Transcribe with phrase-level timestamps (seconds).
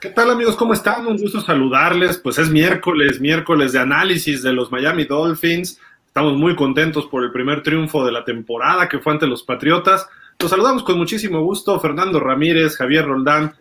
[0.00, 0.56] ¿Qué tal amigos?
[0.56, 1.06] ¿Cómo están?
[1.06, 2.16] Un gusto saludarles.
[2.16, 5.78] Pues es miércoles, miércoles de análisis de los Miami Dolphins.
[6.06, 10.08] Estamos muy contentos por el primer triunfo de la temporada que fue ante los Patriotas.
[10.38, 11.78] Los saludamos con muchísimo gusto.
[11.80, 13.52] Fernando Ramírez, Javier Roldán,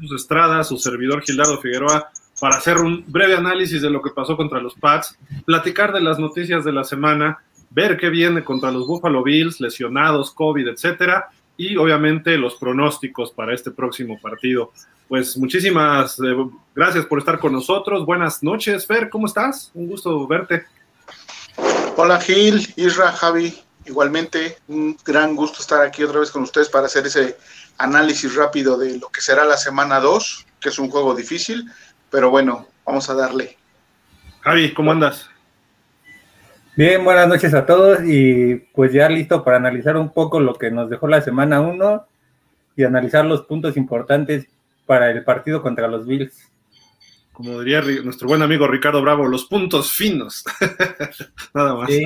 [0.00, 2.08] Jesús Estrada, su servidor Gildardo Figueroa,
[2.40, 6.18] para hacer un breve análisis de lo que pasó contra los Pats, platicar de las
[6.18, 11.76] noticias de la semana, ver qué viene contra los Buffalo Bills, lesionados, COVID, etcétera, y
[11.76, 14.72] obviamente los pronósticos para este próximo partido
[15.08, 16.36] pues muchísimas eh,
[16.74, 18.04] gracias por estar con nosotros.
[18.04, 19.70] Buenas noches, Fer, ¿cómo estás?
[19.74, 20.66] Un gusto verte.
[21.96, 26.86] Hola Gil, Isra, Javi, igualmente un gran gusto estar aquí otra vez con ustedes para
[26.86, 27.36] hacer ese
[27.78, 31.64] análisis rápido de lo que será la semana 2, que es un juego difícil,
[32.10, 33.56] pero bueno, vamos a darle.
[34.40, 35.28] Javi, ¿cómo andas?
[36.78, 40.70] Bien, buenas noches a todos y pues ya listo para analizar un poco lo que
[40.70, 42.06] nos dejó la semana 1
[42.76, 44.46] y analizar los puntos importantes
[44.86, 46.52] para el partido contra los Bills.
[47.32, 50.44] Como diría nuestro buen amigo Ricardo Bravo, los puntos finos.
[51.52, 51.90] Nada más.
[51.90, 52.04] Sí.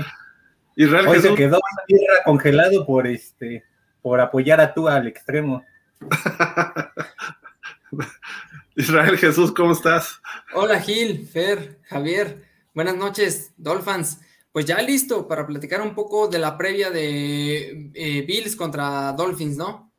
[0.77, 3.67] Israel Hoy se quedó en tierra congelado por este
[4.01, 5.63] por apoyar a tú al extremo.
[8.77, 10.19] Israel Jesús, ¿cómo estás?
[10.55, 14.19] Hola Gil, Fer, Javier, buenas noches, Dolphins.
[14.53, 19.57] Pues ya listo para platicar un poco de la previa de eh, Bills contra Dolphins,
[19.57, 19.93] ¿no?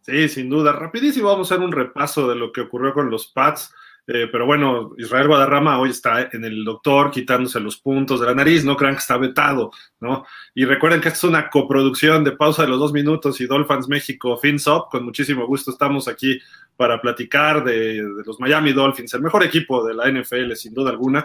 [0.00, 0.72] Sí, sin duda.
[0.72, 3.74] Rapidísimo vamos a hacer un repaso de lo que ocurrió con los Pats.
[4.08, 8.34] Eh, pero bueno, Israel Guadarrama hoy está en el doctor quitándose los puntos de la
[8.36, 10.24] nariz, no crean que está vetado, ¿no?
[10.54, 13.88] Y recuerden que esta es una coproducción de pausa de los dos minutos y Dolphins
[13.88, 14.90] México FinSop.
[14.90, 16.38] Con muchísimo gusto estamos aquí
[16.76, 20.90] para platicar de, de, los Miami Dolphins, el mejor equipo de la NFL, sin duda
[20.90, 21.24] alguna.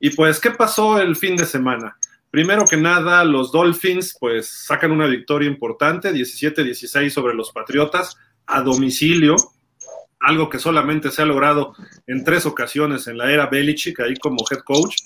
[0.00, 1.96] Y pues, ¿qué pasó el fin de semana?
[2.30, 8.16] Primero que nada, los Dolphins pues sacan una victoria importante, 17-16 sobre los Patriotas
[8.46, 9.36] a domicilio,
[10.20, 11.74] algo que solamente se ha logrado
[12.06, 14.96] en tres ocasiones en la era Belichick, ahí como head coach.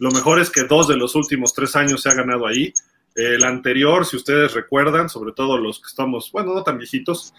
[0.00, 2.72] Lo mejor es que dos de los últimos tres años se ha ganado ahí.
[3.14, 7.34] El anterior, si ustedes recuerdan, sobre todo los que estamos, bueno, no tan viejitos,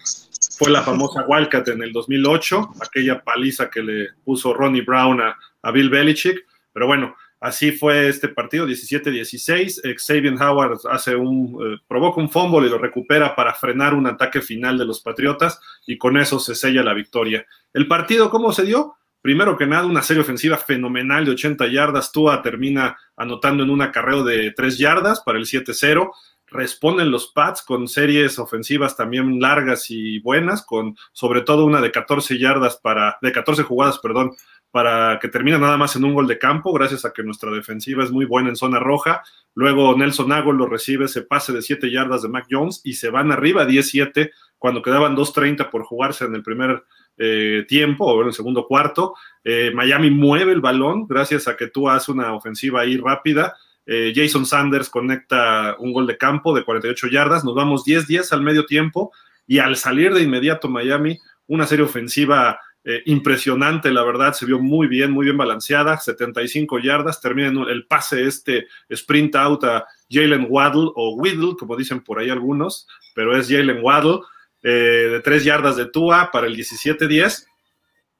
[0.56, 5.36] fue la famosa Wildcat en el 2008, aquella paliza que le puso Ronnie Brown a,
[5.62, 6.46] a Bill Belichick.
[6.74, 9.82] Pero bueno, Así fue este partido, 17-16.
[9.98, 14.40] Xavier Howard hace un, eh, provoca un fumble y lo recupera para frenar un ataque
[14.40, 17.44] final de los Patriotas y con eso se sella la victoria.
[17.74, 18.94] El partido, ¿cómo se dio?
[19.20, 22.12] Primero que nada, una serie ofensiva fenomenal de 80 yardas.
[22.12, 26.12] Tua termina anotando en un acarreo de 3 yardas para el 7-0.
[26.46, 31.90] Responden los Pats con series ofensivas también largas y buenas, con sobre todo una de
[31.90, 34.32] 14 yardas para, de 14 jugadas, perdón,
[34.74, 38.02] para que termine nada más en un gol de campo, gracias a que nuestra defensiva
[38.02, 39.22] es muy buena en zona roja.
[39.54, 43.08] Luego Nelson Agol lo recibe ese pase de 7 yardas de Mac Jones y se
[43.08, 46.82] van arriba 17 cuando quedaban 2.30 por jugarse en el primer
[47.16, 49.14] eh, tiempo o en el segundo cuarto.
[49.44, 53.54] Eh, Miami mueve el balón gracias a que tú haces una ofensiva ahí rápida.
[53.86, 57.44] Eh, Jason Sanders conecta un gol de campo de 48 yardas.
[57.44, 59.12] Nos vamos 10-10 al medio tiempo
[59.46, 64.58] y al salir de inmediato Miami, una serie ofensiva eh, impresionante, la verdad, se vio
[64.58, 69.86] muy bien, muy bien balanceada, 75 yardas, termina en el pase este sprint out a
[70.10, 74.20] Jalen Waddle o Whittle, como dicen por ahí algunos, pero es Jalen Waddle,
[74.62, 77.46] eh, de 3 yardas de Tua para el 17-10.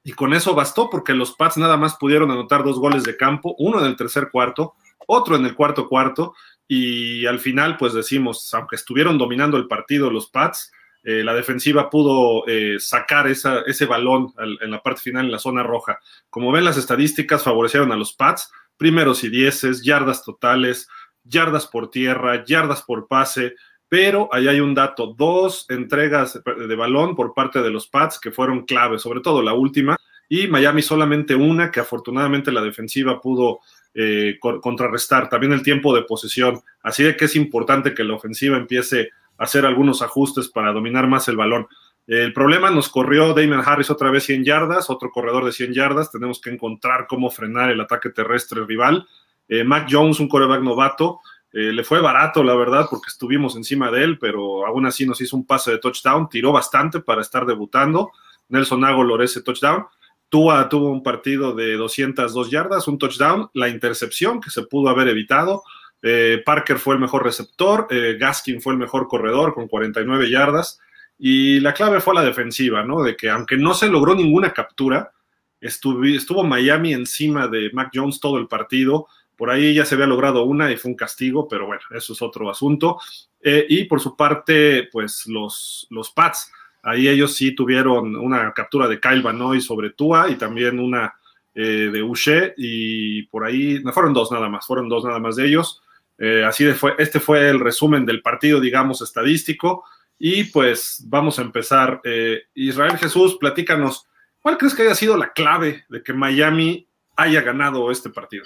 [0.03, 3.55] Y con eso bastó porque los Pats nada más pudieron anotar dos goles de campo,
[3.59, 4.73] uno en el tercer cuarto,
[5.07, 6.33] otro en el cuarto cuarto,
[6.67, 10.71] y al final, pues decimos, aunque estuvieron dominando el partido los Pats,
[11.07, 15.61] eh, la defensiva pudo eh, sacar ese balón en la parte final en la zona
[15.61, 15.99] roja.
[16.31, 20.89] Como ven, las estadísticas favorecieron a los Pats, primeros y dieces, yardas totales,
[21.23, 23.53] yardas por tierra, yardas por pase,
[23.87, 28.31] pero ahí hay un dato, dos entregas de balón por parte de los Pats que
[28.31, 29.97] fueron clave, sobre todo la última,
[30.27, 33.59] y Miami solamente una que afortunadamente la defensiva pudo
[33.93, 38.57] eh, contrarrestar, también el tiempo de posesión, así de que es importante que la ofensiva
[38.57, 41.67] empiece hacer algunos ajustes para dominar más el balón.
[42.07, 46.11] El problema nos corrió Damon Harris otra vez 100 yardas, otro corredor de 100 yardas.
[46.11, 49.07] Tenemos que encontrar cómo frenar el ataque terrestre rival.
[49.47, 51.19] Eh, Mac Jones, un coreback novato,
[51.51, 55.19] eh, le fue barato, la verdad, porque estuvimos encima de él, pero aún así nos
[55.21, 56.29] hizo un pase de touchdown.
[56.29, 58.11] Tiró bastante para estar debutando.
[58.49, 59.85] Nelson Agolor ese touchdown.
[60.29, 65.07] Tua tuvo un partido de 202 yardas, un touchdown, la intercepción que se pudo haber
[65.07, 65.63] evitado.
[66.07, 70.79] Eh, Parker fue el mejor receptor, eh, Gaskin fue el mejor corredor con 49 yardas.
[71.17, 73.01] Y la clave fue la defensiva, ¿no?
[73.01, 75.11] De que aunque no se logró ninguna captura,
[75.59, 79.07] estuvo, Miami encima de Mac Jones todo el partido.
[79.35, 82.21] Por ahí ya se había logrado una y fue un castigo, pero bueno, eso es
[82.21, 82.99] otro asunto.
[83.41, 86.51] Eh, y por su parte, pues los, los Pats
[86.85, 91.15] Ahí ellos sí tuvieron una captura de Kyle Banoy sobre Tua y también una
[91.55, 95.35] eh, de Uche y por ahí, no fueron dos nada más, fueron dos nada más
[95.35, 95.81] de ellos.
[96.17, 99.83] Eh, así de fue, este fue el resumen del partido, digamos, estadístico.
[100.17, 102.01] Y pues vamos a empezar.
[102.03, 104.07] Eh, Israel Jesús, platícanos,
[104.39, 108.45] ¿cuál crees que haya sido la clave de que Miami haya ganado este partido?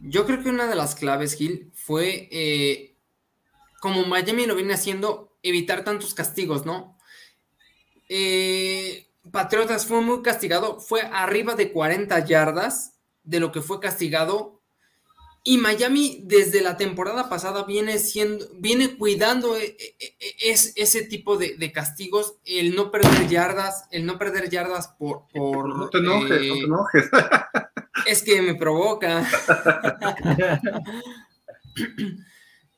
[0.00, 2.96] Yo creo que una de las claves, Gil, fue eh,
[3.80, 6.98] como Miami lo viene haciendo, evitar tantos castigos, ¿no?
[9.32, 14.53] Patriotas fue muy castigado, fue arriba de 40 yardas de lo que fue castigado
[15.46, 21.36] y Miami desde la temporada pasada viene siendo, viene cuidando eh, eh, eh, ese tipo
[21.36, 25.28] de, castigos, el no perder yardas, el no perder yardas por...
[25.28, 27.10] por no te enojes, no te enojes.
[28.06, 29.24] Es que me provoca.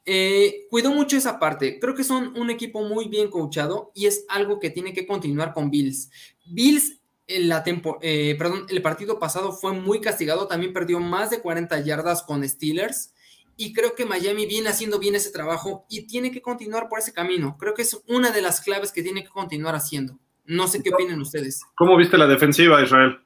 [0.70, 1.78] cuidó mucho esa parte.
[1.80, 5.54] Creo que son un equipo muy bien coachado y es algo que tiene que continuar
[5.54, 6.10] con Bills.
[6.44, 7.64] Bills la
[8.02, 12.46] eh, perdón, el partido pasado fue muy castigado, también perdió más de 40 yardas con
[12.48, 13.12] Steelers
[13.56, 17.12] y creo que Miami viene haciendo bien ese trabajo y tiene que continuar por ese
[17.12, 17.56] camino.
[17.58, 20.18] Creo que es una de las claves que tiene que continuar haciendo.
[20.44, 21.62] No sé qué opinan ustedes.
[21.74, 23.18] ¿Cómo viste la defensiva, Israel?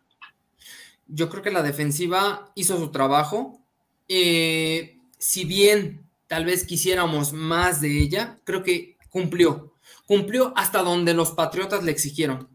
[1.09, 3.61] Yo creo que la defensiva hizo su trabajo.
[4.09, 9.75] Eh, si bien tal vez quisiéramos más de ella, creo que cumplió.
[10.07, 12.49] Cumplió hasta donde los Patriotas le exigieron.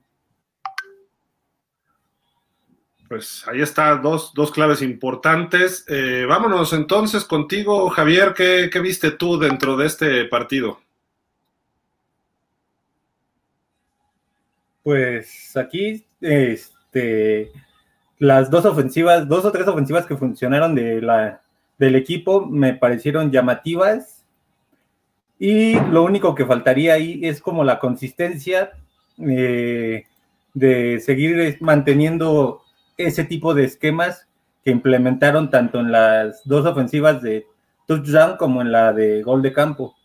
[3.08, 5.86] Pues ahí está, dos, claves importantes.
[5.88, 8.34] Eh, vámonos entonces contigo, Javier.
[8.36, 10.80] ¿qué, viste tú dentro de este partido?
[14.82, 17.52] Pues aquí, este,
[18.18, 21.42] las dos ofensivas, dos o tres ofensivas que funcionaron de la,
[21.78, 24.26] del equipo me parecieron llamativas.
[25.38, 28.72] Y lo único que faltaría ahí es como la consistencia
[29.20, 30.06] eh,
[30.54, 32.65] de seguir manteniendo
[32.98, 34.28] ese tipo de esquemas
[34.64, 37.46] que implementaron tanto en las dos ofensivas de
[37.88, 39.96] touchdown como en la de gol de campo.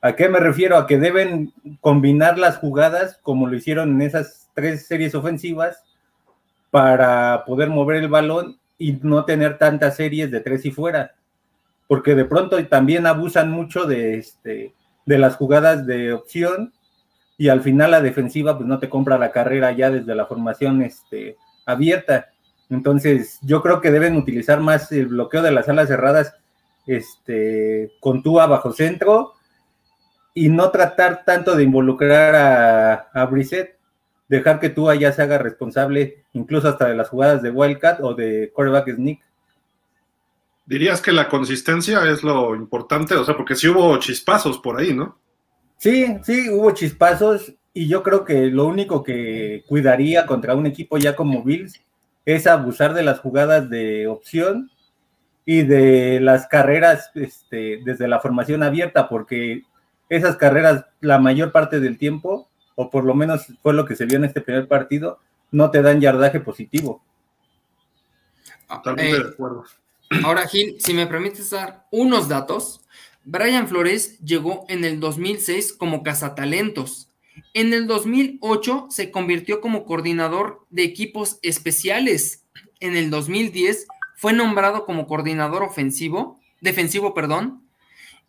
[0.00, 0.76] ¿A qué me refiero?
[0.76, 5.82] A que deben combinar las jugadas como lo hicieron en esas tres series ofensivas
[6.70, 11.14] para poder mover el balón y no tener tantas series de tres y fuera.
[11.88, 14.74] Porque de pronto también abusan mucho de, este,
[15.06, 16.72] de las jugadas de opción
[17.36, 20.82] y al final la defensiva pues no te compra la carrera ya desde la formación
[20.82, 22.30] este, abierta.
[22.70, 26.34] Entonces, yo creo que deben utilizar más el bloqueo de las alas cerradas
[26.86, 29.32] este, con Tua bajo centro
[30.34, 33.78] y no tratar tanto de involucrar a, a Brissett,
[34.28, 38.14] dejar que Tua ya se haga responsable incluso hasta de las jugadas de Wildcat o
[38.14, 39.20] de quarterback sneak.
[40.66, 44.94] Dirías que la consistencia es lo importante, o sea, porque sí hubo chispazos por ahí,
[44.94, 45.18] ¿no?
[45.76, 50.96] Sí, sí, hubo chispazos y yo creo que lo único que cuidaría contra un equipo
[50.96, 51.82] ya como Bills
[52.24, 54.70] es abusar de las jugadas de opción
[55.44, 59.64] y de las carreras este, desde la formación abierta, porque
[60.08, 64.06] esas carreras la mayor parte del tiempo, o por lo menos fue lo que se
[64.06, 65.18] vio en este primer partido,
[65.50, 67.02] no te dan yardaje positivo.
[68.68, 69.64] Totalmente de acuerdo.
[70.24, 72.82] Ahora, Gil, si me permites dar unos datos,
[73.24, 77.10] Brian Flores llegó en el 2006 como cazatalentos
[77.54, 82.42] en el 2008 se convirtió como coordinador de equipos especiales.
[82.80, 87.62] En el 2010 fue nombrado como coordinador ofensivo, defensivo, perdón.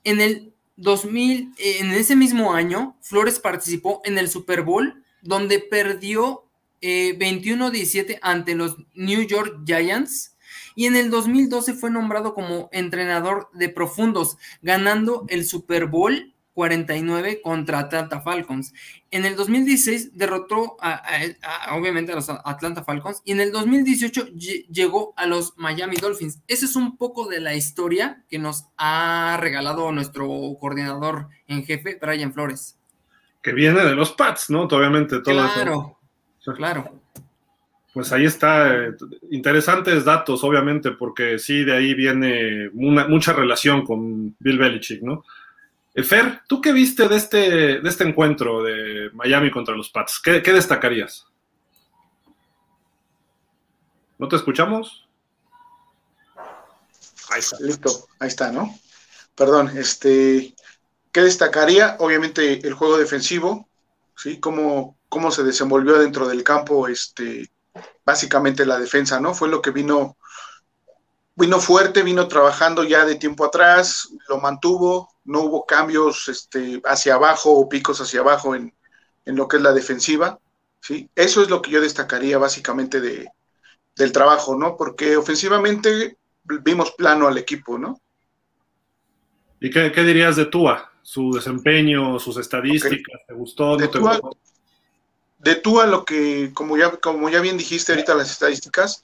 [0.03, 6.45] En el 2000, en ese mismo año, Flores participó en el Super Bowl, donde perdió
[6.81, 10.35] 21-17 eh, ante los New York Giants.
[10.75, 17.41] Y en el 2012 fue nombrado como entrenador de profundos, ganando el Super Bowl 49
[17.43, 18.73] contra Atlanta Falcons.
[19.11, 21.03] En el 2016 derrotó a,
[21.73, 24.29] obviamente a los Atlanta Falcons y en el 2018
[24.71, 26.39] llegó a los Miami Dolphins.
[26.47, 30.27] Ese es un poco de la historia que nos ha regalado nuestro
[30.59, 32.79] coordinador en jefe, Brian Flores.
[33.43, 34.63] Que viene de los Pats, ¿no?
[34.63, 35.99] Obviamente todo claro,
[36.55, 37.01] Claro.
[37.93, 38.91] Pues ahí está, eh,
[39.31, 45.23] interesantes datos, obviamente, porque sí, de ahí viene mucha relación con Bill Belichick, ¿no?
[45.95, 50.19] Eh, Fer, ¿tú qué viste de este, de este encuentro de Miami contra los Pats?
[50.21, 51.25] ¿Qué, destacarías?
[54.17, 55.07] ¿No te escuchamos?
[57.29, 57.57] Ahí está.
[57.61, 58.77] Listo, ahí está, ¿no?
[59.35, 60.53] Perdón, este,
[61.13, 61.95] ¿qué destacaría?
[61.99, 63.69] Obviamente el juego defensivo,
[64.17, 64.41] ¿sí?
[64.41, 67.49] Cómo, cómo se desenvolvió dentro del campo, este,
[68.05, 69.33] básicamente la defensa, ¿no?
[69.33, 70.17] Fue lo que vino,
[71.35, 77.15] vino fuerte, vino trabajando ya de tiempo atrás, lo mantuvo, no hubo cambios este, hacia
[77.15, 78.73] abajo o picos hacia abajo en,
[79.25, 80.39] en lo que es la defensiva,
[80.79, 81.09] ¿sí?
[81.15, 83.27] Eso es lo que yo destacaría básicamente de,
[83.95, 84.77] del trabajo, ¿no?
[84.77, 87.99] Porque ofensivamente vimos plano al equipo, ¿no?
[89.59, 90.91] ¿Y qué, dirías de Tua?
[91.01, 93.77] Su desempeño, sus estadísticas, ¿te gustó?
[93.77, 94.19] De, te Tua,
[95.39, 99.03] de Tua, lo que, como ya, como ya bien dijiste ahorita las estadísticas,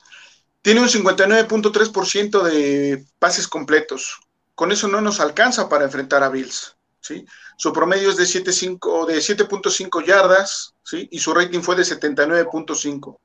[0.62, 4.20] tiene un 59.3% de pases completos.
[4.56, 6.78] Con eso no nos alcanza para enfrentar a Bills.
[7.00, 7.26] ¿sí?
[7.58, 11.08] Su promedio es de 7.5 yardas ¿sí?
[11.12, 13.18] y su rating fue de 79.5.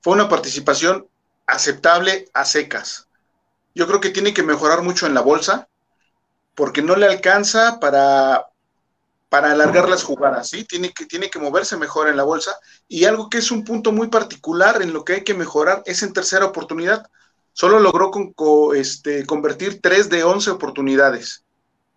[0.00, 1.08] Fue una participación
[1.46, 3.08] aceptable a secas.
[3.74, 5.68] Yo creo que tiene que mejorar mucho en la bolsa
[6.54, 8.46] porque no le alcanza para,
[9.28, 10.64] para alargar las jugadas, ¿sí?
[10.64, 12.56] Tiene que, tiene que moverse mejor en la bolsa.
[12.88, 16.02] Y algo que es un punto muy particular en lo que hay que mejorar es
[16.02, 17.06] en tercera oportunidad.
[17.52, 18.32] Solo logró con,
[18.76, 21.44] este, convertir 3 de 11 oportunidades.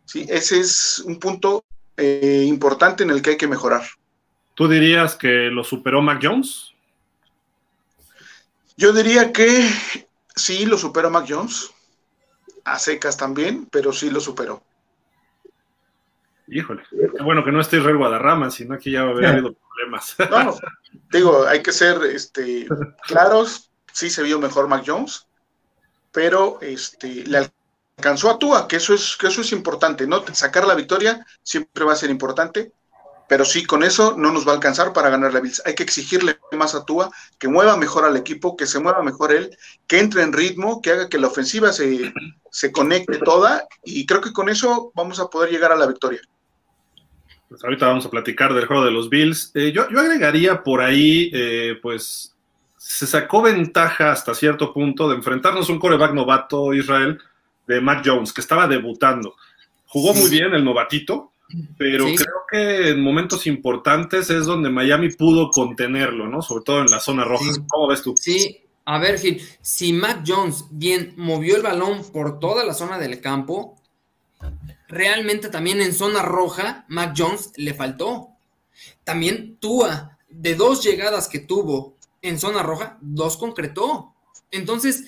[0.05, 0.25] ¿sí?
[0.29, 1.63] Ese es un punto
[1.97, 3.83] eh, importante en el que hay que mejorar.
[4.55, 6.71] ¿Tú dirías que lo superó Mac Jones?
[8.75, 9.69] Yo diría que
[10.35, 11.71] sí, lo superó Mac Jones.
[12.63, 14.63] A secas también, pero sí lo superó.
[16.51, 19.53] Híjole, qué bueno que no esté Israel Guadarrama, sino que ya va a haber habido
[19.53, 20.15] problemas.
[20.29, 20.55] No,
[21.11, 22.67] digo, hay que ser este,
[23.03, 25.27] claros, sí se vio mejor Mac Jones,
[26.11, 27.49] pero este, le
[27.97, 30.23] alcanzó a Tua, que eso es, que eso es importante, ¿no?
[30.33, 32.71] Sacar la victoria siempre va a ser importante,
[33.27, 35.61] pero sí, con eso no nos va a alcanzar para ganar la Bills.
[35.65, 39.31] Hay que exigirle más a Tua, que mueva mejor al equipo, que se mueva mejor
[39.31, 42.11] él, que entre en ritmo, que haga que la ofensiva se,
[42.49, 46.21] se conecte toda, y creo que con eso vamos a poder llegar a la victoria.
[47.49, 49.51] Pues ahorita vamos a platicar del juego de los Bills.
[49.55, 52.35] Eh, yo, yo, agregaría por ahí, eh, pues,
[52.77, 57.19] se sacó ventaja hasta cierto punto de enfrentarnos a un coreback novato, Israel,
[57.67, 59.35] de Matt Jones, que estaba debutando.
[59.87, 61.31] Jugó muy bien el novatito,
[61.77, 66.43] pero creo que en momentos importantes es donde Miami pudo contenerlo, ¿no?
[66.43, 67.45] Sobre todo en la zona roja.
[67.67, 68.13] ¿Cómo ves tú?
[68.15, 72.99] Sí, a ver, Gil, si Matt Jones bien movió el balón por toda la zona
[72.99, 73.78] del campo,
[74.87, 78.29] realmente también en zona roja, Matt Jones le faltó.
[79.03, 84.13] También Tua, de dos llegadas que tuvo en zona roja, dos concretó.
[84.51, 85.05] Entonces,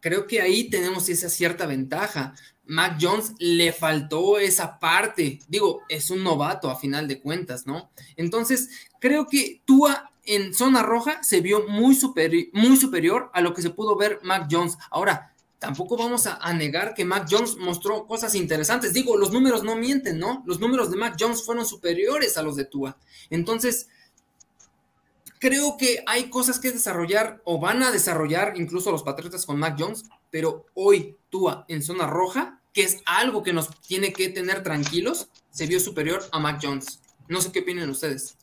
[0.00, 2.34] creo que ahí tenemos esa cierta ventaja.
[2.64, 5.40] Mac Jones le faltó esa parte.
[5.48, 7.90] Digo, es un novato a final de cuentas, ¿no?
[8.16, 11.98] Entonces, creo que Tua en zona roja se vio muy,
[12.52, 14.78] muy superior a lo que se pudo ver Mac Jones.
[14.90, 15.31] Ahora,
[15.62, 18.92] tampoco vamos a, negar que Mac Jones mostró cosas interesantes.
[18.92, 20.42] Digo, los números no mienten, ¿no?
[20.44, 22.96] Los números de Mac Jones fueron superiores a los de Tua.
[23.30, 23.88] Entonces,
[25.38, 29.76] creo que hay cosas que desarrollar o van a desarrollar incluso los Patriotas con Mac
[29.78, 30.02] Jones,
[30.32, 35.28] pero hoy Tua en zona roja, que es algo que nos tiene que tener tranquilos,
[35.52, 37.00] se vio superior a Mac Jones.
[37.28, 38.36] No sé qué opinan ustedes.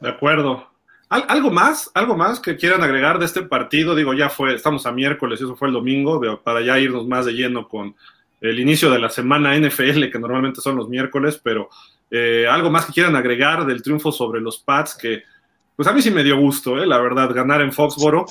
[0.00, 0.68] De acuerdo.
[1.08, 1.90] ¿Algo más?
[1.94, 3.94] ¿Algo más que quieran agregar de este partido?
[3.94, 7.32] Digo, ya fue, estamos a miércoles, eso fue el domingo, para ya irnos más de
[7.32, 7.94] lleno con
[8.40, 11.70] el inicio de la semana NFL, que normalmente son los miércoles, pero
[12.10, 15.22] eh, algo más que quieran agregar del triunfo sobre los Pats, que
[15.76, 16.86] pues a mí sí me dio gusto, ¿eh?
[16.86, 18.26] la verdad, ganar en Foxboro.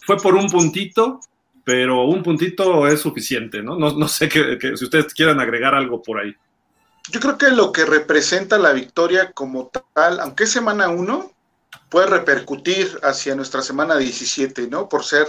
[0.00, 1.20] Fue por un puntito,
[1.64, 3.76] pero un puntito es suficiente, ¿no?
[3.76, 6.34] No, sé que, si ustedes quieran agregar algo por ahí.
[7.10, 11.30] Yo creo que lo que representa la victoria como tal, aunque es semana 1,
[11.88, 14.88] puede repercutir hacia nuestra semana 17, ¿no?
[14.88, 15.28] Por ser,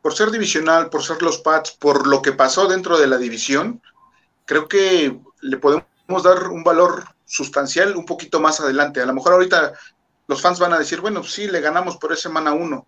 [0.00, 3.82] por ser divisional, por ser los Pats, por lo que pasó dentro de la división,
[4.44, 9.00] creo que le podemos dar un valor sustancial un poquito más adelante.
[9.00, 9.72] A lo mejor ahorita
[10.26, 12.86] los fans van a decir, bueno, sí, le ganamos por esa semana uno,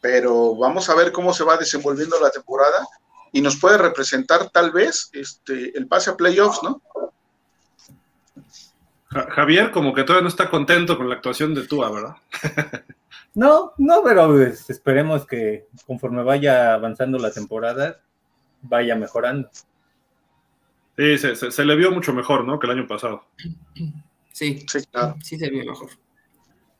[0.00, 2.86] pero vamos a ver cómo se va desenvolviendo la temporada
[3.32, 6.80] y nos puede representar tal vez este, el pase a playoffs, ¿no?
[9.30, 12.16] Javier, como que todavía no está contento con la actuación de Tua, ¿verdad?
[13.34, 18.00] no, no, pero pues, esperemos que conforme vaya avanzando la temporada,
[18.62, 19.48] vaya mejorando.
[20.96, 22.58] Sí, se, se, le vio mucho mejor, ¿no?
[22.58, 23.24] Que el año pasado.
[24.32, 25.16] Sí, sí, claro.
[25.22, 25.90] Sí se vio mejor.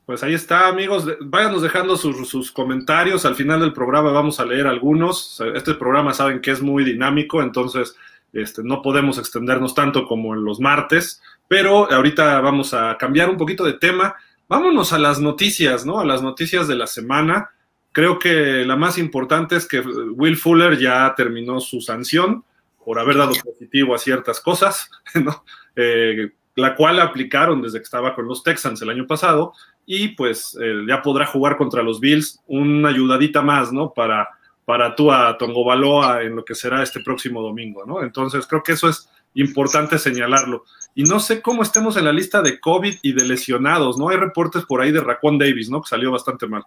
[0.05, 1.07] Pues ahí está, amigos.
[1.19, 3.25] Váyanos dejando sus, comentarios.
[3.25, 5.41] Al final del programa vamos a leer algunos.
[5.55, 7.95] Este programa saben que es muy dinámico, entonces
[8.31, 11.23] este, no podemos extendernos tanto como en los martes.
[11.47, 14.15] Pero ahorita vamos a cambiar un poquito de tema.
[14.47, 15.99] Vámonos a las noticias, ¿no?
[15.99, 17.51] A las noticias de la semana.
[17.91, 22.43] Creo que la más importante es que Will Fuller ya terminó su sanción
[22.83, 25.43] por haber dado positivo a ciertas cosas, ¿no?
[25.75, 29.53] Eh, la cual aplicaron desde que estaba con los Texans el año pasado
[29.85, 33.93] y pues eh, ya podrá jugar contra los Bills una ayudadita más, ¿no?
[33.93, 34.29] Para,
[34.63, 38.01] para tú a Tongo Baloa en lo que será este próximo domingo, ¿no?
[38.01, 40.65] Entonces creo que eso es importante señalarlo.
[40.95, 44.09] Y no sé cómo estemos en la lista de COVID y de lesionados, ¿no?
[44.09, 45.81] Hay reportes por ahí de Racón Davis, ¿no?
[45.81, 46.63] Que salió bastante mal.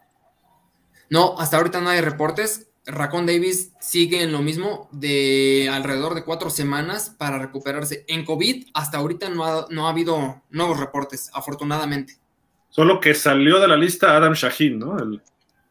[1.11, 2.69] No, hasta ahorita no hay reportes.
[2.85, 8.05] Racón Davis sigue en lo mismo de alrededor de cuatro semanas para recuperarse.
[8.09, 12.19] En COVID, hasta ahorita no ha, no ha habido nuevos reportes, afortunadamente.
[12.71, 14.99] Solo que salió de la lista Adam Shaheen, ¿no?
[14.99, 15.23] El,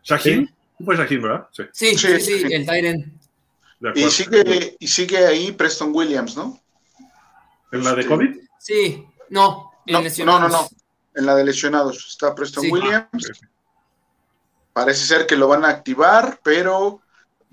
[0.03, 0.53] ¿Shaheen?
[0.83, 1.47] Fue Shaheen, ¿verdad?
[1.51, 3.19] Sí, sí, sí, sí, el Tyren.
[3.95, 6.59] Y sigue, y sigue ahí Preston Williams, ¿no?
[7.71, 8.37] ¿En la de este, COVID?
[8.59, 10.41] Sí, no, en no, lesionados.
[10.41, 10.69] No, no, no.
[11.15, 13.31] En la de lesionados está Preston Williams.
[14.73, 17.01] Parece ser que lo van a activar, pero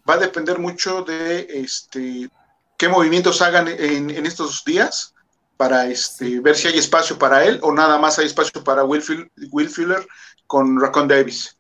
[0.09, 2.31] va a depender mucho de este
[2.77, 5.15] qué movimientos hagan en, estos días
[5.57, 9.31] para este, ver si hay espacio para él o nada más hay espacio para Will,
[9.51, 10.07] Will Fuller
[10.47, 11.57] con Racon Davis.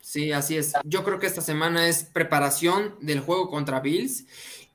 [0.00, 0.72] Sí, así es.
[0.84, 4.24] Yo creo que esta semana es preparación del juego contra Bills.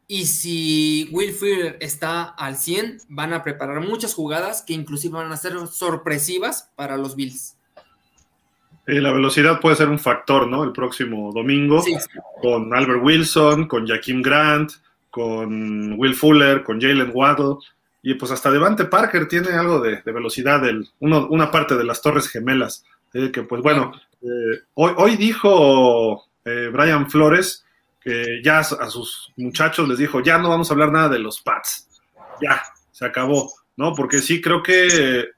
[0.07, 5.31] Y si Will Fuller está al 100, van a preparar muchas jugadas que inclusive van
[5.31, 7.57] a ser sorpresivas para los Bills.
[8.85, 10.63] la velocidad puede ser un factor, ¿no?
[10.63, 11.83] El próximo domingo,
[12.39, 14.73] con Albert Wilson, con Jaquim Grant,
[15.09, 17.55] con Will Fuller, con Jalen Waddle,
[18.03, 20.61] y pues hasta Devante Parker tiene algo de, velocidad,
[20.99, 22.85] una parte de las Torres Gemelas,
[23.15, 27.64] eh, que pues bueno, eh, hoy, dijo eh, Brian Flores
[28.43, 31.89] ya a sus muchachos les dijo, ya no vamos a hablar nada de los Pats,
[32.41, 33.93] ya, se acabó, ¿no?
[33.93, 35.29] Porque sí creo que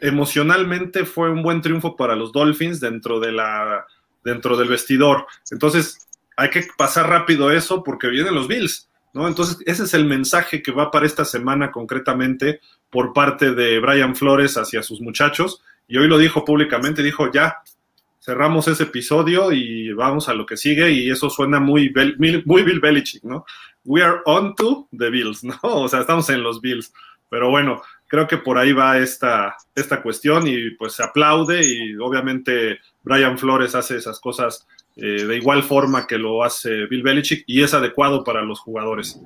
[0.00, 3.86] emocionalmente fue un buen triunfo para los Dolphins dentro de la
[4.24, 5.26] dentro del vestidor.
[5.50, 9.26] Entonces, hay que pasar rápido eso porque vienen los Bills, ¿no?
[9.26, 12.60] Entonces, ese es el mensaje que va para esta semana concretamente
[12.90, 15.62] por parte de Brian Flores hacia sus muchachos.
[15.86, 17.56] Y hoy lo dijo públicamente, dijo, ya,
[18.28, 21.90] cerramos ese episodio y vamos a lo que sigue y eso suena muy,
[22.44, 23.46] muy Bill Belichick, ¿no?
[23.86, 25.58] We are on to the Bills, ¿no?
[25.62, 26.92] O sea, estamos en los Bills.
[27.30, 31.96] Pero bueno, creo que por ahí va esta, esta cuestión y pues se aplaude y
[31.96, 37.44] obviamente Brian Flores hace esas cosas eh, de igual forma que lo hace Bill Belichick
[37.46, 39.18] y es adecuado para los jugadores.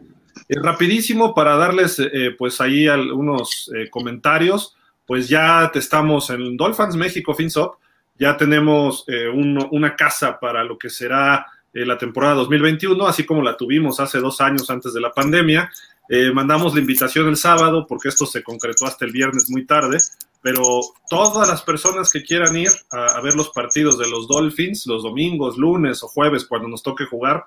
[0.49, 6.95] Eh, rapidísimo para darles eh, pues ahí algunos comentarios, pues ya te estamos en Dolphins
[6.95, 7.82] México FinSop,
[8.19, 13.43] ya tenemos eh, una casa para lo que será eh, la temporada 2021, así como
[13.43, 15.71] la tuvimos hace dos años antes de la pandemia.
[16.09, 19.99] Eh, mandamos la invitación el sábado porque esto se concretó hasta el viernes muy tarde,
[20.43, 20.63] pero
[21.09, 25.57] todas las personas que quieran ir a, ver los partidos de los Dolphins, los domingos,
[25.57, 27.45] lunes o jueves, cuando nos toque jugar,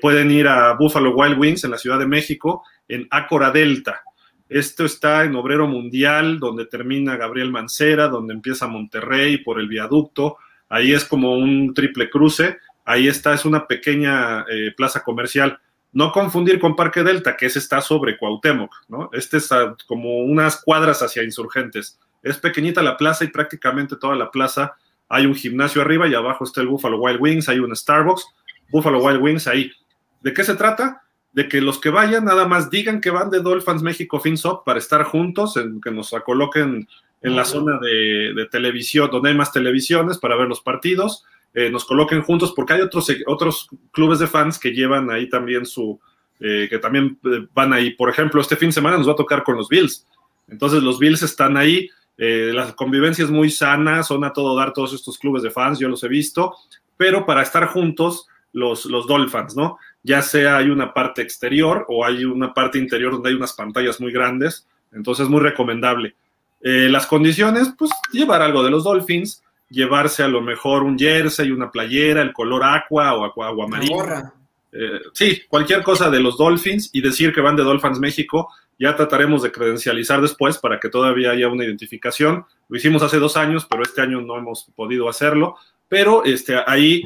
[0.00, 4.02] pueden ir a Buffalo Wild Wings en la Ciudad de México, en Acora Delta.
[4.48, 10.38] Esto está en Obrero Mundial, donde termina Gabriel Mancera, donde empieza Monterrey por el viaducto.
[10.68, 12.58] Ahí es como un triple cruce.
[12.84, 15.58] Ahí está, es una pequeña eh, plaza comercial.
[15.92, 19.10] No confundir con Parque Delta, que ese está sobre Cuauhtémoc, ¿no?
[19.12, 21.98] Este está como unas cuadras hacia insurgentes.
[22.22, 24.74] Es pequeñita la plaza y prácticamente toda la plaza
[25.08, 28.26] hay un gimnasio arriba y abajo está el Buffalo Wild Wings, hay un Starbucks,
[28.70, 29.72] Buffalo Wild Wings ahí.
[30.20, 31.02] ¿De qué se trata?
[31.32, 34.78] De que los que vayan nada más digan que van de Dolphins México FinSop para
[34.78, 36.88] estar juntos, en, que nos coloquen
[37.22, 41.84] en la zona de, televisión, donde hay más televisiones para ver los partidos, eh, nos
[41.84, 45.98] coloquen juntos, porque hay otros, otros clubes de fans que llevan ahí también su,
[46.40, 47.90] eh, que también eh, van ahí.
[47.90, 50.06] Por ejemplo, este fin de semana nos va a tocar con los Bills.
[50.48, 54.92] Entonces los Bills están ahí, la convivencia es muy sana, son a todo dar todos
[54.92, 56.56] estos clubes de fans, yo los he visto,
[56.96, 59.78] pero para estar juntos los, los Dolphins, ¿no?
[60.02, 64.00] Ya sea hay una parte exterior o hay una parte interior donde hay unas pantallas
[64.00, 66.14] muy grandes, entonces es muy recomendable.
[66.60, 71.50] Eh, las condiciones, pues llevar algo de los Dolphins, llevarse a lo mejor un jersey,
[71.50, 74.32] una playera, el color aqua o aqua, agua marina.
[74.72, 78.48] Eh, sí, cualquier cosa de los Dolphins y decir que van de Dolphins México.
[78.78, 82.44] Ya trataremos de credencializar después para que todavía haya una identificación.
[82.68, 85.56] Lo hicimos hace dos años, pero este año no hemos podido hacerlo.
[85.88, 87.02] Pero este, ahí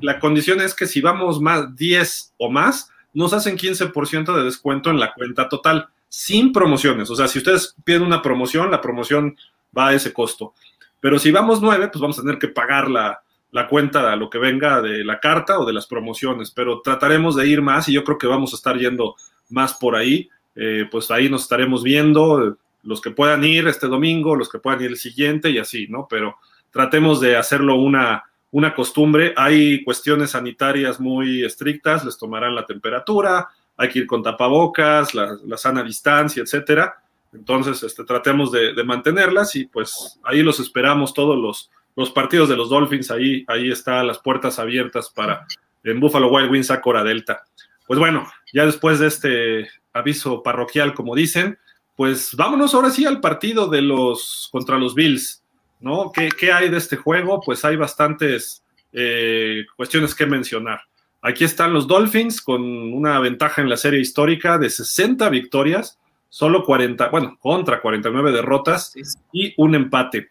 [0.00, 4.90] la condición es que si vamos más 10 o más, nos hacen 15% de descuento
[4.90, 7.10] en la cuenta total, sin promociones.
[7.10, 9.36] O sea, si ustedes piden una promoción, la promoción
[9.76, 10.52] va a ese costo.
[11.00, 13.22] Pero si vamos 9, pues vamos a tener que pagar la,
[13.70, 16.50] cuenta a lo que venga de la carta o de las promociones.
[16.50, 19.16] Pero trataremos de ir más y yo creo que vamos a estar yendo
[19.48, 20.28] más por ahí.
[20.54, 24.80] Eh, pues ahí nos estaremos viendo, los que puedan ir este domingo, los que puedan
[24.82, 26.06] ir el siguiente y así, ¿no?
[26.08, 26.36] Pero
[26.70, 29.34] tratemos de hacerlo una, una costumbre.
[29.36, 35.38] Hay cuestiones sanitarias muy estrictas, les tomarán la temperatura, hay que ir con tapabocas, la,
[35.56, 36.96] sana distancia, etcétera.
[37.32, 42.56] Entonces, este, tratemos de, mantenerlas y pues ahí los esperamos todos los, los partidos de
[42.56, 43.10] los Dolphins.
[43.10, 45.46] Ahí, ahí están las puertas abiertas para
[45.84, 47.44] en Buffalo Wild Wings a Cora Delta.
[47.86, 51.58] Pues bueno, ya después de este aviso parroquial, como dicen,
[51.94, 55.42] pues vámonos ahora sí al partido de los contra los Bills,
[55.80, 56.12] ¿no?
[56.12, 57.40] ¿Qué, qué hay de este juego?
[57.44, 58.62] Pues hay bastantes
[58.92, 60.80] eh, cuestiones que mencionar.
[61.22, 66.62] Aquí están los Dolphins con una ventaja en la serie histórica de 60 victorias, solo
[66.62, 68.94] 40, bueno, contra 49 derrotas
[69.32, 70.30] y un empate.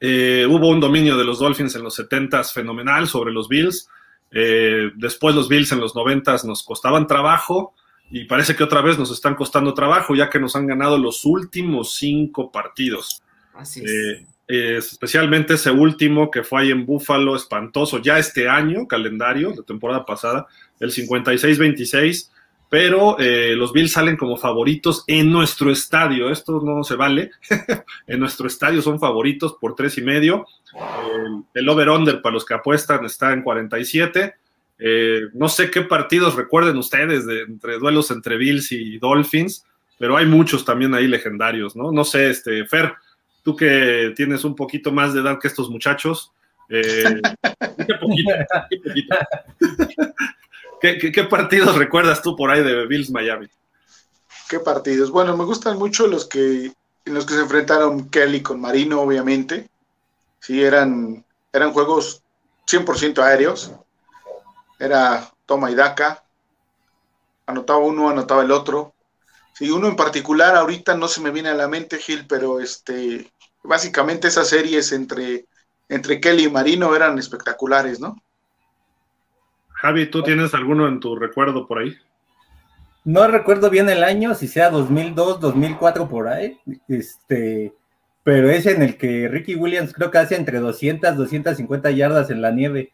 [0.00, 3.88] Eh, hubo un dominio de los Dolphins en los 70s fenomenal sobre los Bills.
[4.30, 7.74] Eh, después los Bills en los 90s nos costaban trabajo
[8.10, 11.24] y parece que otra vez nos están costando trabajo ya que nos han ganado los
[11.24, 13.22] últimos cinco partidos.
[13.54, 13.90] Así es.
[13.90, 19.62] Eh, especialmente ese último que fue ahí en Búfalo, espantoso, ya este año, calendario, de
[19.62, 20.46] temporada pasada,
[20.78, 22.30] el 56-26,
[22.68, 27.30] pero eh, los Bills salen como favoritos en nuestro estadio, esto no se vale,
[28.06, 30.46] en nuestro estadio son favoritos por tres y medio,
[31.54, 34.34] el over-under para los que apuestan está en 47,
[34.78, 39.64] eh, no sé qué partidos recuerden ustedes de entre duelos entre Bills y Dolphins,
[39.98, 41.92] pero hay muchos también ahí legendarios, ¿no?
[41.92, 42.94] No sé, este, Fer,
[43.46, 46.32] tú que tienes un poquito más de edad que estos muchachos,
[46.68, 47.20] eh,
[47.86, 48.32] ¿qué, poquito,
[48.68, 49.16] qué, poquito.
[50.80, 53.46] ¿Qué, qué, qué partidos recuerdas tú por ahí de Bills Miami?
[54.48, 55.12] ¿Qué partidos?
[55.12, 56.72] Bueno, me gustan mucho los que
[57.04, 59.68] en los que se enfrentaron Kelly con Marino, obviamente.
[60.40, 62.24] Sí, eran, eran juegos
[62.66, 63.72] 100% aéreos
[64.80, 66.24] era toma y daca,
[67.46, 68.92] anotaba uno, anotaba el otro.
[69.52, 73.32] Sí, uno en particular ahorita no se me viene a la mente, Gil, pero este,
[73.66, 75.46] básicamente esas series entre,
[75.88, 78.16] entre Kelly y Marino eran espectaculares, ¿no?
[79.68, 81.96] Javi, ¿tú tienes alguno en tu recuerdo por ahí?
[83.04, 87.72] No recuerdo bien el año, si sea 2002, 2004 por ahí, este,
[88.24, 92.42] pero es en el que Ricky Williams creo que hace entre 200, 250 yardas en
[92.42, 92.90] la nieve.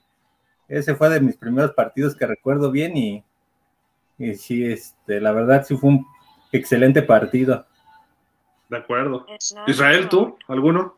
[0.68, 3.24] Ese fue de mis primeros partidos que recuerdo bien y,
[4.18, 6.06] y sí, este, la verdad sí fue un
[6.52, 7.64] excelente partido.
[8.72, 9.26] De acuerdo.
[9.66, 10.34] Israel, ¿tú?
[10.48, 10.96] ¿Alguno?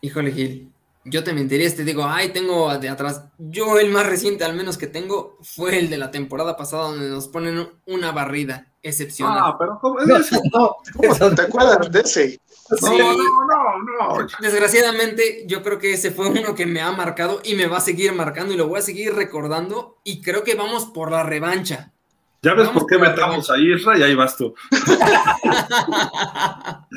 [0.00, 0.72] Híjole, Gil.
[1.04, 3.26] Yo te mentiría, te digo, ay, tengo de atrás.
[3.36, 7.10] Yo el más reciente, al menos que tengo, fue el de la temporada pasada, donde
[7.10, 9.40] nos ponen una barrida excepcional.
[9.42, 10.40] Ah, pero ¿cómo es eso?
[10.54, 12.30] No, ¿cómo te acuerdas de ese?
[12.30, 12.40] Sí.
[12.80, 14.26] No, no, no.
[14.40, 17.82] Desgraciadamente, yo creo que ese fue uno que me ha marcado y me va a
[17.82, 19.98] seguir marcando y lo voy a seguir recordando.
[20.02, 21.92] Y creo que vamos por la revancha.
[22.42, 24.54] Ya ves Vamos por qué metamos a Isra y ahí vas tú.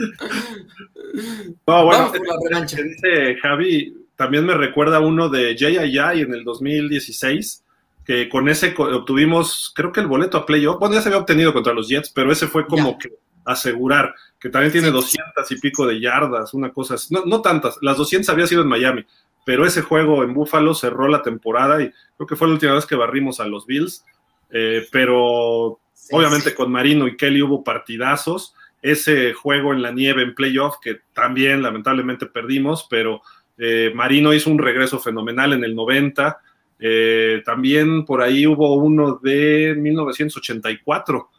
[1.67, 6.21] No, bueno, que dice Javi, también me recuerda uno de J.I.I.
[6.21, 7.63] en el 2016,
[8.05, 11.53] que con ese obtuvimos, creo que el boleto a playoff, bueno, ya se había obtenido
[11.53, 12.97] contra los Jets, pero ese fue como Ya.
[12.97, 13.09] que
[13.45, 14.93] asegurar, que también tiene Sí.
[14.93, 18.61] 200 y pico de yardas, una cosa así, no, no tantas, las 200 había sido
[18.61, 19.05] en Miami,
[19.45, 22.85] pero ese juego en Buffalo cerró la temporada y creo que fue la última vez
[22.85, 24.05] que barrimos a los Bills,
[24.51, 26.55] eh, pero Sí, Obviamente sí.
[26.55, 28.55] con Marino y Kelly hubo partidazos.
[28.81, 33.21] Ese juego en la nieve en playoff que también lamentablemente perdimos, pero
[33.59, 36.39] eh, Marino hizo un regreso fenomenal en el 90.
[36.79, 41.29] Eh, también por ahí hubo uno de 1984,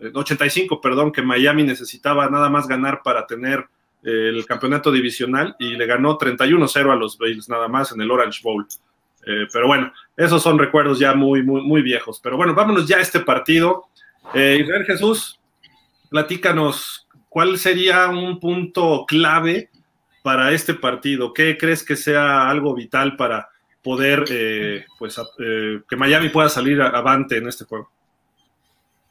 [0.00, 3.66] eh, 85, perdón, que Miami necesitaba nada más ganar para tener
[4.00, 8.40] el campeonato divisional y le ganó 31-0 a los Bills nada más en el Orange
[8.44, 8.66] Bowl.
[9.30, 12.18] Eh, pero bueno, esos son recuerdos ya muy, muy, muy viejos.
[12.22, 13.84] Pero bueno, vámonos ya a este partido.
[14.32, 15.38] Eh, Israel Jesús,
[16.08, 19.70] platícanos, ¿cuál sería un punto clave
[20.22, 21.34] para este partido?
[21.34, 23.50] ¿Qué crees que sea algo vital para
[23.82, 25.16] poder, eh, pues,
[25.88, 27.90] que Miami pueda salir avante en este juego?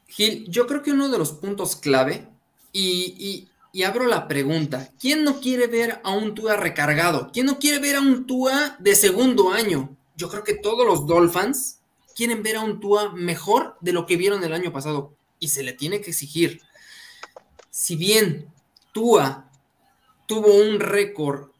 [0.08, 2.26] Gil, yo creo que uno de los puntos clave,
[2.72, 7.30] y, y- y abro la pregunta, ¿quién no quiere ver a un Tua recargado?
[7.32, 9.94] ¿Quién no quiere ver a un Tua de segundo año?
[10.18, 11.78] Yo creo que todos los Dolphins
[12.16, 15.62] quieren ver a un Tua mejor de lo que vieron el año pasado, y se
[15.62, 16.60] le tiene que exigir.
[17.70, 18.52] Si bien
[18.92, 19.48] Tua
[20.26, 21.50] tuvo un récord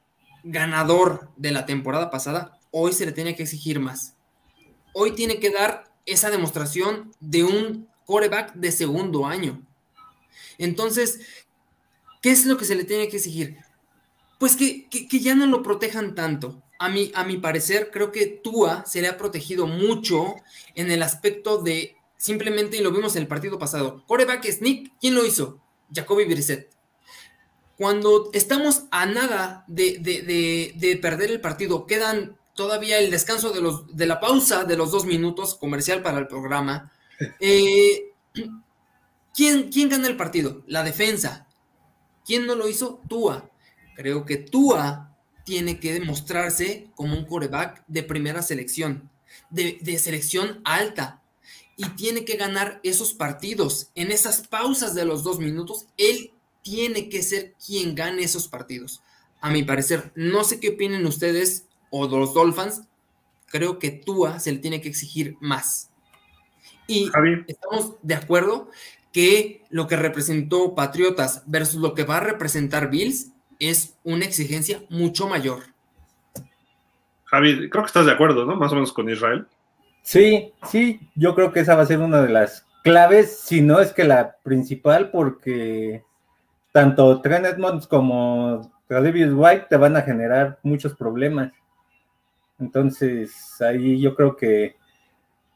[0.43, 4.17] ganador de la temporada pasada, hoy se le tiene que exigir más.
[4.93, 9.63] Hoy tiene que dar esa demostración de un coreback de segundo año.
[10.59, 11.21] Entonces,
[12.21, 13.59] ¿qué es lo que se le tiene que exigir?
[14.41, 16.61] Pues que, que- que ya no lo protejan tanto.
[16.79, 20.37] A mi, a mi parecer, creo que Tua se le ha protegido mucho
[20.77, 25.15] en el aspecto de simplemente, y lo vimos en el partido pasado, coreback sneak, ¿quién
[25.15, 25.61] lo hizo?
[25.93, 26.71] Jacoby Brissett.
[27.77, 33.51] Cuando estamos a nada de, de- de- de perder el partido, quedan todavía el descanso
[33.53, 36.93] de, los, de la pausa de los dos minutos comercial para el programa.
[37.41, 38.13] Eh,
[39.35, 40.63] ¿quién, ¿Quién gana el partido?
[40.67, 41.47] La defensa.
[42.25, 43.03] ¿Quién no lo hizo?
[43.09, 43.51] Tua.
[43.97, 45.08] Creo que Tua
[45.49, 49.09] tiene que demostrarse como un coreback de primera selección,
[49.49, 51.23] de, de selección alta.
[51.75, 53.91] y tiene que ganar esos partidos.
[53.95, 59.01] En esas pausas de los dos minutos, él tiene que ser quien gane esos partidos.
[59.41, 62.83] A mi parecer, no sé qué opinen ustedes o los Dolphins,
[63.47, 65.89] creo que Tua se le tiene que exigir más.
[66.87, 67.11] Y
[67.47, 68.71] estamos de acuerdo
[69.13, 73.29] que lo que representó Patriotas versus lo que va a representar Bills
[73.59, 75.63] es una exigencia mucho mayor.
[77.25, 78.57] Javi, creo que estás de acuerdo, ¿no?
[78.57, 79.47] Más o menos con Israel.
[80.03, 83.81] Sí, sí, yo creo que esa va a ser una de las claves, si no
[83.81, 86.03] es que la principal, porque
[86.73, 91.53] tanto Trent Edmonds como Travis White te van a generar muchos problemas.
[92.59, 94.77] Entonces, ahí yo creo que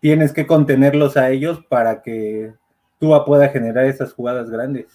[0.00, 2.52] tienes que contenerlos a ellos para que
[2.98, 4.86] tú pueda generar esas jugadas grandes.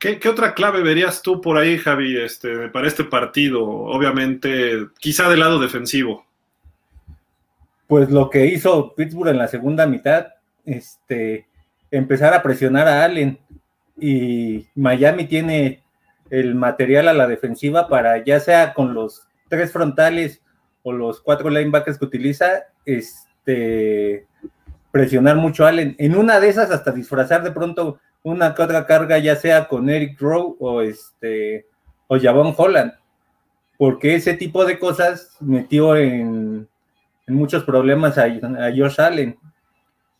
[0.00, 3.62] ¿Qué, otra clave verías tú por ahí, Javi, este, para este partido?
[3.68, 6.24] Obviamente, quizá del lado defensivo.
[7.86, 10.28] Pues lo que hizo Pittsburgh en la segunda mitad,
[10.64, 11.46] este,
[11.90, 13.38] empezar a presionar a Allen.
[13.98, 15.82] Y Miami tiene
[16.30, 20.40] el material a la defensiva para, ya sea con los tres frontales
[20.82, 24.26] o los cuatro linebackers que utiliza, este,
[24.92, 25.94] presionar mucho a Allen.
[25.98, 29.88] En una de esas, hasta disfrazar de pronto una que otra carga, ya sea con
[29.88, 31.66] Eric Rowe o este
[32.06, 32.92] o Javon Holland,
[33.78, 36.68] porque ese tipo de cosas metió en,
[37.26, 39.38] muchos problemas a, a, Josh Allen.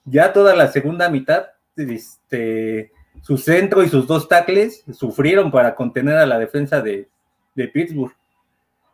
[0.04, 6.16] Ya toda la segunda mitad, este, su centro y sus dos tackles sufrieron para contener
[6.16, 7.08] a la defensa de,
[7.54, 8.14] de Pittsburgh.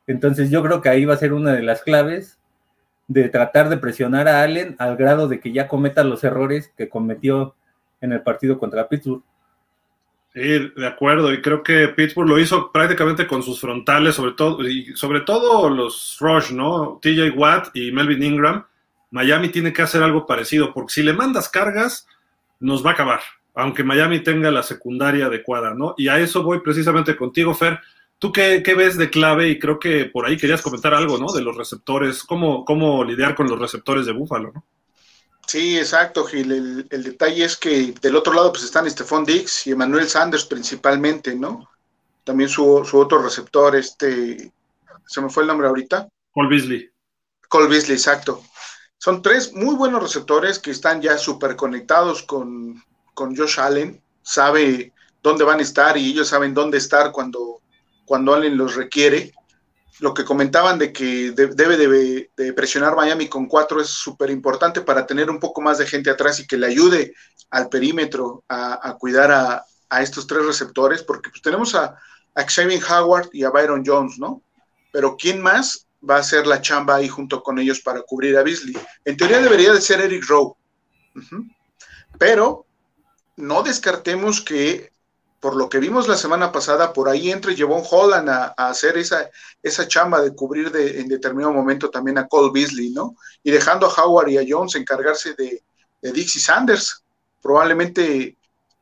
[0.07, 2.39] Entonces yo creo que ahí va a ser una de las claves
[3.09, 6.89] de tratar de presionar a Allen al grado de que ya cometa los errores que
[6.89, 7.55] cometió
[8.01, 9.23] en el partido contra Pittsburgh.
[10.35, 10.41] Sí,
[10.77, 14.95] de acuerdo, y creo que Pittsburgh lo hizo prácticamente con sus frontales, sobre todo, y
[14.95, 16.99] sobre todo los Rush, ¿no?
[17.01, 18.67] TJ Watt y Melvin Ingram.
[19.11, 22.07] Miami tiene que hacer algo parecido, porque si le mandas cargas,
[22.61, 23.21] nos va a acabar,
[23.55, 25.95] aunque Miami tenga la secundaria adecuada, ¿no?
[25.97, 27.81] Y a eso voy precisamente contigo, Fer.
[28.19, 29.49] ¿Tú qué, ves de clave?
[29.49, 31.33] Y creo que por ahí querías comentar algo, ¿no?
[31.33, 34.65] De los receptores, cómo, cómo lidiar con los receptores de Búfalo, ¿no?
[35.47, 36.87] Sí, exacto, Gil.
[36.91, 41.35] El, detalle es que del otro lado pues están Stephon Dix y Emmanuel Sanders principalmente,
[41.35, 41.69] ¿no?
[42.25, 44.53] También su, otro receptor, este,
[45.07, 46.09] se me fue el nombre ahorita.
[46.33, 46.91] Cole Beasley.
[47.49, 48.43] Cole Beasley, exacto.
[48.99, 52.83] Son tres muy buenos receptores que están ya súper conectados con,
[53.15, 54.03] con Josh Allen.
[54.23, 57.61] Sabe dónde van a estar y ellos saben dónde estar cuando,
[58.05, 59.33] cuando Allen los requiere
[60.01, 61.77] lo que comentaban de que debe
[62.37, 66.11] de, presionar Miami con cuatro es súper importante para tener un poco más de gente
[66.11, 67.15] atrás y que le ayude
[67.51, 71.97] al perímetro a, cuidar a, estos tres receptores, porque pues tenemos a,
[72.35, 74.43] Xavier Howard y a Byron Jones, ¿no?
[74.93, 78.43] Pero ¿quién más va a hacer la chamba ahí junto con ellos para cubrir a
[78.43, 78.77] Beasley?
[79.07, 80.55] En teoría debería de ser Eric Rowe,
[82.19, 82.67] pero
[83.37, 84.93] no descartemos que
[85.47, 89.31] por lo que vimos la semana pasada, por ahí entre Jevon Holland a, hacer esa,
[89.63, 93.15] esa chamba de cubrir de, en determinado momento también a Cole Beasley, ¿no?
[93.45, 95.63] Y dejando a Howard y a Jones encargarse de,
[96.03, 97.05] Dixie Sanders.
[97.41, 98.37] Probablemente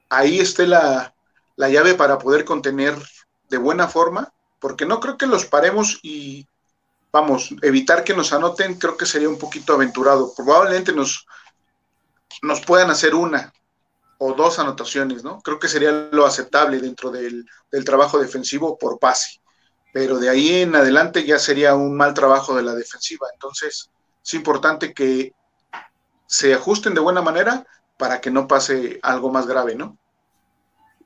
[0.09, 1.15] ahí esté la,
[1.57, 2.97] la llave para poder contener
[3.51, 6.49] de buena forma, porque no creo que los paremos y
[7.13, 10.33] vamos, evitar que nos anoten, creo que sería un poquito aventurado.
[10.35, 11.27] Probablemente nos,
[12.41, 13.53] nos puedan hacer una,
[14.19, 15.41] o dos anotaciones, ¿no?
[15.41, 17.47] Creo que sería lo aceptable dentro del,
[17.85, 19.41] trabajo defensivo por pase.
[19.93, 23.27] Pero de ahí en adelante ya sería un mal trabajo de la defensiva.
[23.33, 23.91] Entonces,
[24.25, 25.33] es importante que
[26.27, 29.97] se ajusten de buena manera para que no pase algo más grave, ¿no?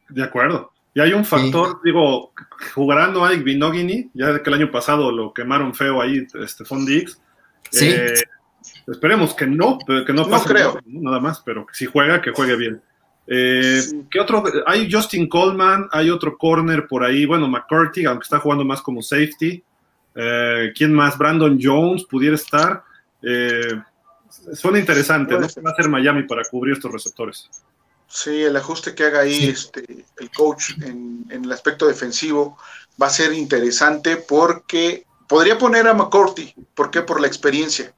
[0.09, 0.73] De acuerdo.
[0.95, 2.33] Y hay un factor, digo,
[2.75, 7.21] jugarán a Binogini, ya que el año pasado lo quemaron feo ahí, este Dix.
[7.71, 7.91] Sí.
[7.91, 8.15] Eh,
[8.87, 10.79] esperemos que no, que no pase creo.
[10.87, 12.83] nada más, pero que si juega, que juegue bien.
[13.31, 14.43] Eh, ¿Qué otro?
[14.67, 19.03] Hay Justin Coleman, hay otro corner por ahí, bueno, McCarthy, aunque está jugando más como
[19.03, 19.63] safety.
[20.15, 21.19] Eh, ¿Quién más?
[21.19, 22.83] Brandon Jones pudiera estar.
[23.23, 23.81] Eh,
[24.55, 25.47] suena interesante, ¿no?
[25.47, 27.51] ¿Qué va a hacer Miami para cubrir estos receptores?
[28.09, 32.57] Sí, el ajuste que haga ahí este, el coach en, el aspecto defensivo
[33.01, 37.03] va a ser interesante porque podría poner a McCarthy, ¿por qué?
[37.03, 37.93] Por la experiencia.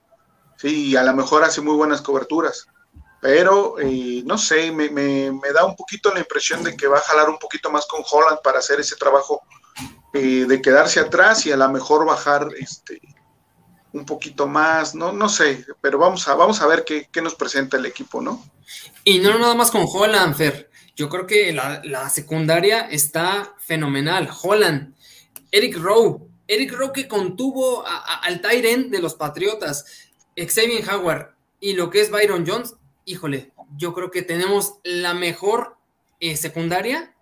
[0.56, 2.66] Sí, a lo mejor hace muy buenas coberturas
[3.20, 4.90] pero eh, no sé, me,
[5.52, 8.40] da un poquito la impresión de que va a jalar un poquito más con Holland
[8.42, 9.42] para hacer ese trabajo
[10.14, 13.00] eh, de quedarse atrás y a lo mejor bajar este
[13.92, 17.76] un poquito más, no, no sé, pero vamos a, vamos a ver qué, nos presenta
[17.76, 18.44] el equipo, ¿no?
[19.04, 20.70] Y no nada más con Holland, Fer.
[20.94, 24.30] Yo creo que la, secundaria está fenomenal.
[24.42, 24.94] Holland,
[25.50, 29.84] Eric Rowe, Eric Rowe que contuvo al Tyren de los Patriotas,
[30.36, 32.74] Xavier Howard y lo que es Byron Jones,
[33.04, 35.76] híjole, yo creo que tenemos la mejor
[36.20, 37.14] eh, secundaria,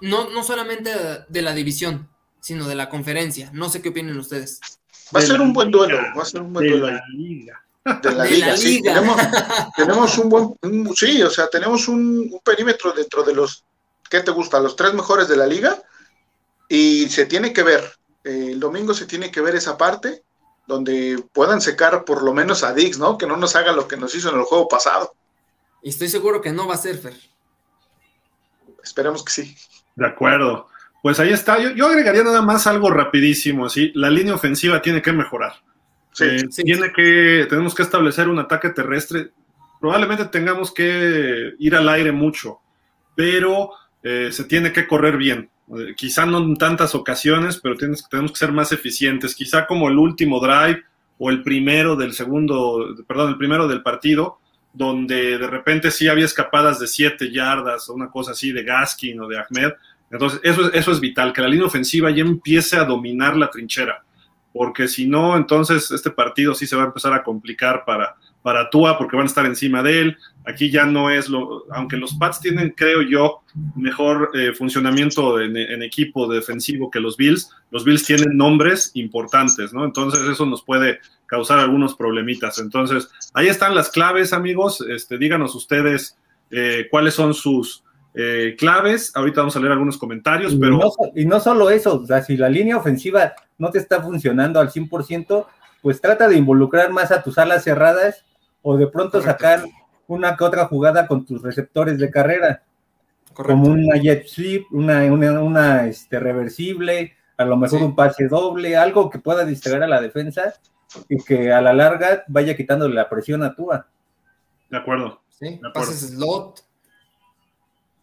[0.00, 0.90] no, no solamente
[1.28, 2.08] de la división,
[2.40, 3.50] sino de la conferencia.
[3.52, 4.60] No sé qué opinan ustedes.
[5.14, 6.96] Va a ser un buen duelo, va a ser un buen de duelo.
[6.96, 7.62] la liga.
[8.02, 8.68] De la De liga, la sí.
[8.76, 8.94] liga.
[8.94, 9.20] Tenemos,
[9.76, 13.64] tenemos un buen, un- sí, o sea, tenemos un, un perímetro dentro de los,
[14.08, 14.60] ¿qué te gusta?
[14.60, 15.82] Los tres mejores de la liga
[16.68, 17.82] y se tiene que ver,
[18.24, 20.22] eh, el domingo se tiene que ver esa parte
[20.66, 23.18] donde puedan secar por lo menos a Dix, ¿no?
[23.18, 25.14] Que no nos haga lo que nos hizo en el juego pasado.
[25.82, 27.14] Y estoy seguro que no va a ser Fer.
[28.82, 29.56] Esperemos que sí.
[29.96, 30.68] De acuerdo.
[31.02, 31.58] Pues ahí está.
[31.60, 33.90] Yo, yo agregaría nada más algo rapidísimo, así.
[33.94, 35.54] La línea ofensiva tiene que mejorar.
[36.12, 36.24] Sí.
[36.24, 36.62] Eh, Sí.
[36.62, 39.30] Tiene que, tenemos que establecer un ataque terrestre.
[39.80, 42.58] Probablemente tengamos que ir al aire mucho,
[43.14, 43.70] pero
[44.02, 45.50] eh, se tiene que correr bien.
[45.74, 49.34] Eh, quizá no en tantas ocasiones, pero tienes- tenemos que ser más eficientes.
[49.34, 50.82] Quizá como el último drive
[51.18, 54.39] o el primero del segundo, perdón, el primero del partido,
[54.72, 59.20] donde de repente sí había escapadas de siete yardas o una cosa así de Gaskin
[59.20, 59.72] o de Ahmed.
[60.10, 63.50] Entonces, eso, es- eso es vital, que la línea ofensiva ya empiece a dominar la
[63.50, 64.02] trinchera
[64.52, 68.70] porque si no, entonces este partido sí se va a empezar a complicar para, para
[68.70, 70.16] Tua, porque van a estar encima de él.
[70.46, 73.42] Aquí ya no es lo, aunque los Pats tienen, creo yo,
[73.76, 79.72] mejor eh, funcionamiento en, en equipo defensivo que los Bills, los Bills tienen nombres importantes,
[79.74, 79.84] ¿no?
[79.84, 82.58] Entonces eso nos puede causar algunos problemitas.
[82.58, 84.80] Entonces, ahí están las claves, amigos.
[84.88, 86.16] Este, díganos ustedes
[86.50, 89.12] eh, cuáles son sus eh, claves.
[89.14, 90.78] Ahorita vamos a leer algunos comentarios, Y pero...
[90.78, 94.00] no, so- y no solo eso, o sea, si la línea ofensiva no te está
[94.02, 95.46] funcionando al 100%,
[95.82, 98.24] pues trata de involucrar más a tus alas cerradas
[98.62, 99.30] o de pronto Correcto.
[99.32, 99.64] sacar
[100.06, 102.62] una que otra jugada con tus receptores de carrera,
[103.32, 103.60] Correcto.
[103.62, 107.84] como una jet sweep, una, una, una, este, reversible, a lo mejor Sí.
[107.84, 110.54] un pase doble, algo que pueda distraer a la defensa
[111.08, 113.86] y que a la larga vaya quitándole la presión a Tua.
[114.68, 115.22] De acuerdo.
[115.28, 115.72] Sí, De acuerdo.
[115.72, 116.60] pases slot.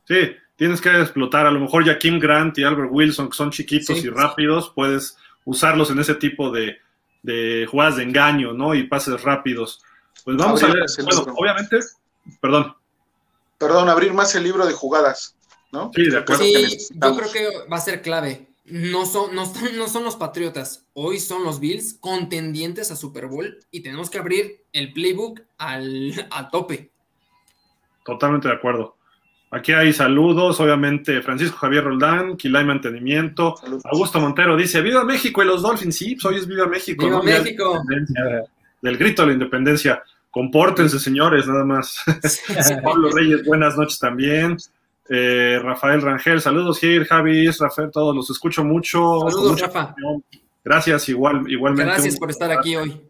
[0.05, 1.45] Sí, tienes que explotar.
[1.45, 4.07] A lo mejor ya Kim Grant y Albert Wilson, que son chiquitos Sí.
[4.07, 6.77] y rápidos, puedes usarlos en ese tipo de,
[7.23, 8.73] de jugadas de engaño, ¿no?
[8.73, 9.81] Y pases rápidos.
[10.23, 10.85] Pues vamos Abrir a ver.
[10.85, 11.33] ese Bueno, libro.
[11.37, 11.79] obviamente,
[12.41, 12.75] perdón.
[13.57, 15.35] Perdón, abrir más el libro de jugadas,
[15.71, 15.91] ¿no?
[15.95, 16.43] Sí, de acuerdo.
[16.43, 18.47] Creo que Sí, yo creo que va a ser clave.
[18.65, 23.27] No son, no, son, no son los Patriotas, hoy son los Bills contendientes a Super
[23.27, 26.91] Bowl y tenemos que abrir el playbook al, a tope.
[28.03, 28.95] Totalmente de acuerdo.
[29.51, 33.55] Aquí hay saludos, obviamente, Francisco Javier Roldán, Quilay Mantenimiento.
[33.55, 33.83] Saludos.
[33.85, 35.95] Augusto Montero dice, ¡Viva México y los Dolphins!
[35.95, 37.05] Sí, pues hoy es Viva México.
[37.05, 37.23] ¡Viva ¿no?
[37.23, 37.81] Ya México!
[38.87, 40.01] Del grito a la independencia.
[40.31, 42.01] Compórtense, señores, nada más.
[42.83, 44.55] Pablo Reyes, buenas noches también.
[45.09, 49.29] Eh, Rafael Rangel, saludos, Gil, Javi, Rafael, todos los escucho mucho.
[49.29, 49.93] Saludos, Rafa.
[50.63, 51.91] Gracias, igual, igualmente.
[51.91, 53.01] Gracias por estar aquí hoy.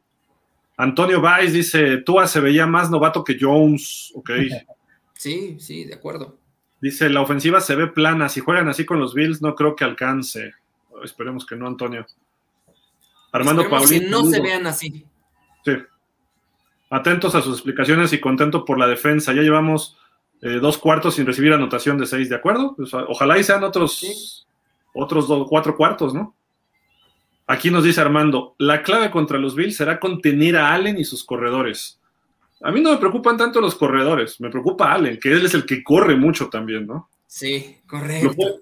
[0.78, 4.12] Antonio Valls dice, Tua se veía más novato que Jones.
[4.16, 4.32] Ok.
[5.14, 6.38] Sí, sí, de acuerdo.
[6.80, 8.30] Dice, la ofensiva se ve plana.
[8.30, 10.54] Si juegan así con los Bills, no creo que alcance.
[11.04, 12.06] Esperemos que no, Antonio.
[13.32, 15.08] Armando Esperemos que no se vean así.
[15.76, 15.78] Sí.
[16.90, 19.34] Atentos a sus explicaciones y contento por la defensa.
[19.34, 19.98] Ya llevamos
[20.42, 22.76] eh, dos cuartos sin recibir anotación de seis, ¿de acuerdo?
[23.10, 24.46] Ojalá y sean otros, Sí.
[24.94, 26.34] otros dos, cuatro cuartos, ¿no?
[27.48, 31.24] Aquí nos dice Armando, la clave contra los Bills será contener a Allen y sus
[31.24, 32.00] corredores.
[32.62, 35.66] A mí no me preocupan tanto los corredores, me preocupa Allen, que él es el
[35.66, 37.10] que corre mucho también, ¿no?
[37.26, 38.32] Sí, Lo, correcto.
[38.32, 38.62] pu-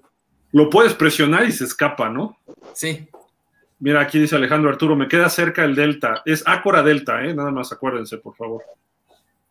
[0.52, 2.38] lo puedes presionar y se escapa, ¿no?
[2.74, 3.08] Sí,
[3.78, 6.22] Mira, aquí dice Alejandro Arturo, me queda cerca el Delta.
[6.24, 7.34] Es Ácora Delta, ¿eh?
[7.34, 8.62] Nada más acuérdense, por favor.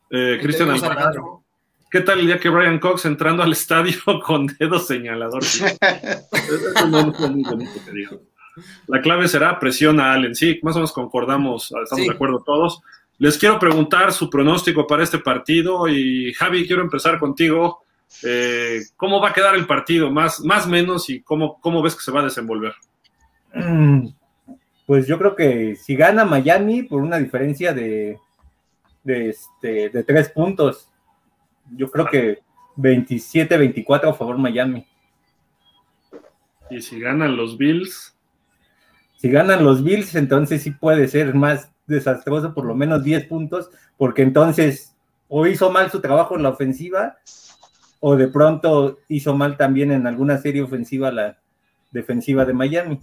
[0.09, 1.43] Eh, Cristian Alvarado.
[1.91, 5.43] ¿Qué tal el día que Brian Cox entrando al estadio con dedo señalador?
[6.89, 8.21] No muy bonito, te digo.
[8.87, 10.33] La clave será presión a Allen.
[10.35, 12.07] Sí, más o menos concordamos, estamos Sí.
[12.09, 12.81] de acuerdo todos.
[13.17, 17.83] Les quiero preguntar su pronóstico para este partido y Javi, quiero empezar contigo.
[18.23, 20.11] Eh, ¿Cómo va a quedar el partido?
[20.11, 22.73] Más, más menos y cómo, cómo ves que se va a desenvolver.
[23.55, 24.09] Mm,
[24.85, 28.19] Pues yo creo que si gana Miami por una diferencia de,
[29.03, 30.89] de, este, de tres puntos,
[31.75, 32.39] yo creo que
[32.77, 34.85] 27-24 a favor Miami.
[36.69, 38.11] Y si ganan los Bills,
[39.17, 43.71] Si ganan los Bills, entonces sí puede ser más desastroso, por lo menos 10 puntos,
[43.97, 44.95] porque entonces
[45.29, 47.17] o hizo mal su trabajo en la ofensiva,
[47.99, 51.39] o de pronto hizo mal también en alguna serie ofensiva la
[51.91, 52.99] defensiva de Miami.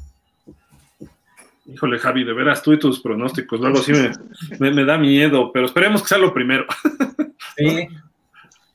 [1.67, 4.11] Híjole Javi, de veras tú y tus pronósticos, luego sí me,
[4.59, 6.67] me- me da miedo, pero esperemos que sea lo primero.
[7.57, 7.87] Sí,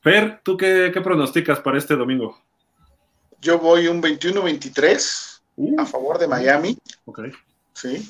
[0.03, 2.39] Fer, ¿tú qué, qué pronosticas para este domingo?
[3.41, 7.21] Yo voy un 21-23 Uh, a favor de Miami, ok.
[7.73, 8.07] ¿sí?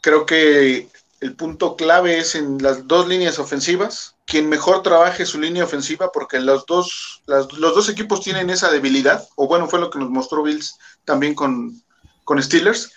[0.00, 0.88] Creo que
[1.20, 4.14] el punto clave es en las dos líneas ofensivas.
[4.24, 9.28] Quien mejor trabaje su línea ofensiva, porque los dos, los dos equipos tienen esa debilidad,
[9.36, 11.82] o bueno, fue lo que nos mostró Bills también con,
[12.24, 12.90] con Steelers.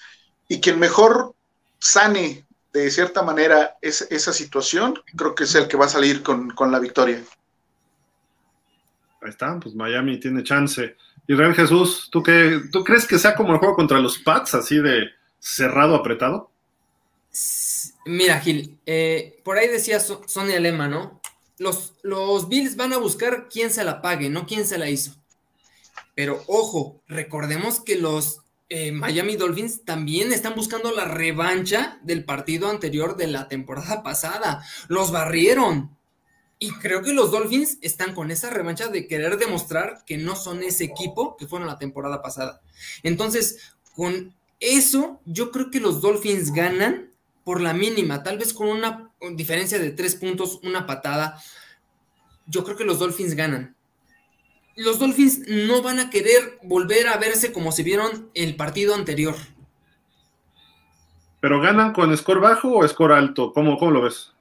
[0.49, 1.33] Y quien mejor
[1.79, 6.49] sane de cierta manera esa situación, creo que es el que va a salir con,
[6.49, 7.23] con la victoria.
[9.21, 10.95] Ahí está, pues Miami tiene chance.
[11.27, 14.79] Israel Jesús, ¿tú, qué, ¿tú crees que sea como el juego contra los Pats, así
[14.79, 16.51] de cerrado, apretado?
[18.05, 21.21] Mira, Gil, eh, por ahí decía Sonia Lema, ¿no?
[21.59, 25.15] Los, los Bills van a buscar quién se la pague, no quién se la hizo.
[26.15, 32.69] Pero ojo, recordemos que los eh, Miami Dolphins también están buscando la revancha del partido
[32.69, 34.63] anterior de la temporada pasada.
[34.87, 35.97] Los barrieron.
[36.59, 40.61] Y creo que los Dolphins están con esa revancha de querer demostrar que no son
[40.61, 42.61] ese equipo que fueron la temporada pasada.
[43.01, 47.13] Entonces, con eso, yo creo que los Dolphins ganan
[47.45, 51.41] por la mínima, tal vez con una diferencia de tres puntos, una patada.
[52.45, 53.75] Yo creo que los Dolphins ganan.
[54.79, 59.35] Los Dolphins no van a querer volver a verse como se vieron el partido anterior.
[61.41, 63.51] ¿Pero ganan con score bajo o score alto?
[63.51, 64.31] ¿Cómo, cómo lo ves?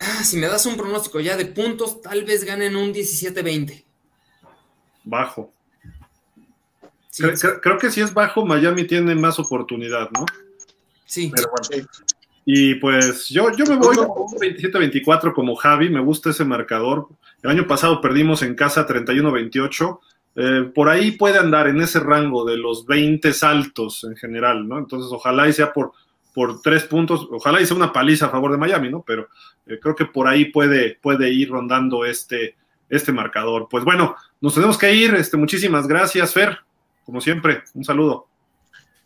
[0.00, 3.84] Ah, si me das un pronóstico ya de puntos, tal vez ganen un 17-20.
[5.04, 5.52] Bajo.
[7.62, 10.26] creo, que si es bajo, Miami tiene más oportunidad, ¿no?
[11.06, 11.30] Sí.
[11.32, 11.86] Pero bueno.
[12.44, 17.06] Y pues yo, yo me voy con un 27-24 como Javi, me gusta ese marcador.
[17.42, 20.00] El año pasado perdimos en casa 31-28.
[20.36, 24.78] Eh, por ahí puede andar en ese rango de los 20 saltos en general, ¿no?
[24.78, 25.92] Entonces, ojalá y sea por,
[26.34, 29.02] por tres puntos, ojalá y sea una paliza a favor de Miami, ¿no?
[29.06, 29.28] Pero
[29.66, 32.56] eh, creo que por ahí puede, puede ir rondando este,
[32.88, 33.68] este marcador.
[33.70, 35.14] Pues bueno, nos tenemos que ir.
[35.14, 36.58] Este, muchísimas gracias, Fer.
[37.04, 38.26] Como siempre, un saludo.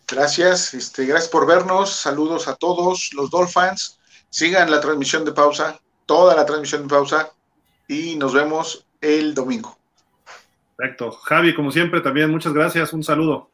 [0.07, 1.91] Gracias, este, gracias por vernos.
[1.91, 3.99] Saludos a todos los Dolphins.
[4.29, 7.33] Sigan la transmisión de pausa, toda la transmisión de pausa,
[7.89, 9.77] y nos vemos el domingo.
[10.77, 11.13] Perfecto.
[11.13, 12.93] Javi, como siempre, también muchas gracias.
[12.93, 13.51] Un saludo.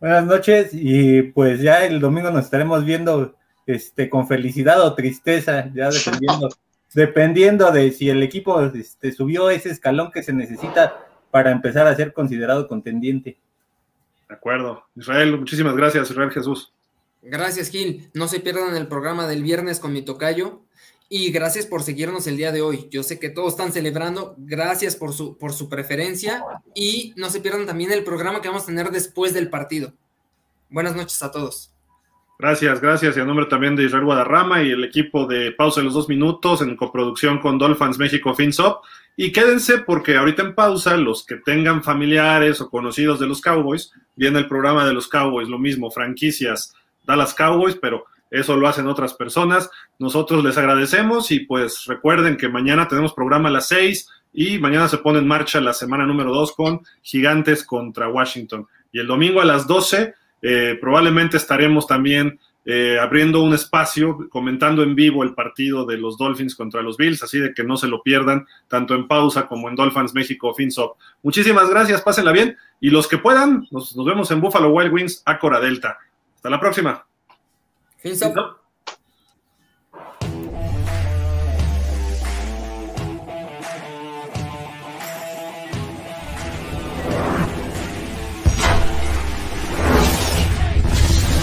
[0.00, 3.36] Buenas noches, y pues ya el domingo nos estaremos viendo
[3.66, 6.48] este, con felicidad o tristeza, ya dependiendo,
[6.94, 11.94] dependiendo de si el equipo este, subió ese escalón que se necesita para empezar a
[11.94, 13.38] ser considerado contendiente.
[14.28, 14.84] De acuerdo.
[14.96, 16.72] Israel, muchísimas gracias, Israel Jesús.
[17.22, 18.10] Gracias, Gil.
[18.12, 20.61] No se pierdan el programa del viernes con mi tocayo.
[21.14, 22.88] Y gracias por seguirnos el día de hoy.
[22.90, 24.34] Yo sé que todos están celebrando.
[24.38, 26.42] Gracias por su, por su preferencia.
[26.74, 29.92] Y no se pierdan también el programa que vamos a tener después del partido.
[30.70, 31.70] Buenas noches a todos.
[32.38, 33.14] Gracias, gracias.
[33.14, 36.08] Y a nombre también de Israel Guadarrama y el equipo de Pausa de los Dos
[36.08, 38.82] Minutos en coproducción con Dolphins México FinSop.
[39.14, 43.92] Y quédense porque ahorita en pausa, los que tengan familiares o conocidos de los Cowboys,
[44.16, 46.72] viene el programa de los Cowboys, lo mismo, franquicias
[47.06, 49.70] Dallas Cowboys, pero eso lo hacen otras personas.
[49.98, 54.88] Nosotros les agradecemos y pues recuerden que mañana tenemos programa a las 6 y mañana
[54.88, 58.66] se pone en marcha la semana número 2 con Gigantes contra Washington.
[58.90, 64.82] Y el domingo a las 12 eh, probablemente estaremos también eh, abriendo un espacio, comentando
[64.82, 67.88] en vivo el partido de los Dolphins contra los Bills, así de que no se
[67.88, 70.96] lo pierdan, tanto en pausa como en Dolphins México FinSop.
[71.22, 75.58] Muchísimas gracias, pásenla bien, y los que puedan, nos, vemos en Buffalo Wild Wings, Acora
[75.58, 75.98] Delta.
[76.36, 77.04] Hasta la próxima.
[78.04, 78.61] FinSop.